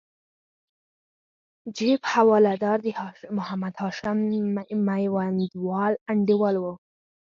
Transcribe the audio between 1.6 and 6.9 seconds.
حبیب حوالدار د محمد هاشم میوندوال انډیوال وو.